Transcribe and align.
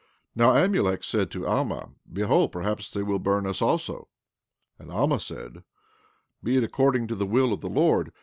14:12 0.35 0.35
Now 0.37 0.51
Amulek 0.53 1.03
said 1.03 1.21
unto 1.27 1.45
Alma: 1.45 1.91
Behold, 2.11 2.51
perhaps 2.51 2.89
they 2.89 3.03
will 3.03 3.19
burn 3.19 3.45
us 3.45 3.61
also. 3.61 4.07
14:13 4.79 4.79
And 4.79 4.91
Alma 4.91 5.19
said: 5.19 5.63
Be 6.43 6.57
it 6.57 6.63
according 6.63 7.05
to 7.09 7.15
the 7.15 7.27
will 7.27 7.53
of 7.53 7.61
the 7.61 7.69
Lord. 7.69 8.11